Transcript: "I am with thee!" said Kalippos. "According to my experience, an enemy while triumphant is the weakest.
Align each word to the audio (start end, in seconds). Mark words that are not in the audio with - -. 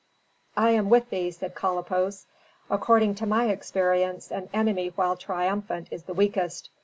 "I 0.57 0.71
am 0.71 0.89
with 0.89 1.11
thee!" 1.11 1.29
said 1.29 1.53
Kalippos. 1.53 2.25
"According 2.71 3.13
to 3.13 3.27
my 3.27 3.49
experience, 3.49 4.31
an 4.31 4.49
enemy 4.51 4.87
while 4.95 5.15
triumphant 5.15 5.89
is 5.91 6.05
the 6.05 6.15
weakest. 6.15 6.71